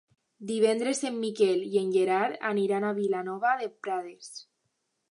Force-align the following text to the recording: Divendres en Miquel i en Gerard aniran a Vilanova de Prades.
Divendres 0.51 1.01
en 1.09 1.19
Miquel 1.25 1.61
i 1.67 1.81
en 1.83 1.93
Gerard 1.99 2.41
aniran 2.53 2.89
a 2.91 2.99
Vilanova 3.03 3.57
de 3.63 3.71
Prades. 3.85 4.35